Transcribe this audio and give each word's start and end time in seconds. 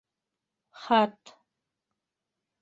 Хат. 0.83 1.21